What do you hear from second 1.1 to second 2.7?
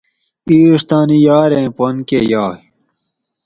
یاریں پن کہ یائ